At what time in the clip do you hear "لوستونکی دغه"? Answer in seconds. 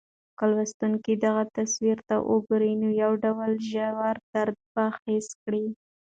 0.53-1.43